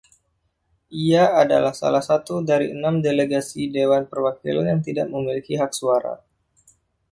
Ia 1.09 1.23
adalah 1.43 1.73
salah 1.81 2.01
satu 2.09 2.35
dari 2.49 2.67
enam 2.75 2.95
delegasi 3.05 3.61
Dewan 3.75 4.03
Perwakilan 4.11 4.67
yang 4.73 4.81
tidak 4.87 5.05
memiliki 5.13 5.53
hak 5.61 5.71
suara. 5.79 6.15